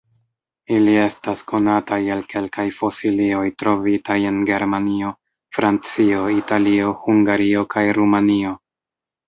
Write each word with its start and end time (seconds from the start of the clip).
Ili 0.75 0.93
estas 1.01 1.43
konataj 1.51 1.99
el 2.15 2.23
kelkaj 2.31 2.65
fosilioj 2.79 3.43
trovitaj 3.65 4.17
en 4.31 4.41
Germanio, 4.53 5.13
Francio, 5.59 6.25
Italio, 6.41 6.97
Hungario 7.07 7.71
kaj 7.77 7.89
Rumanio. 8.03 8.59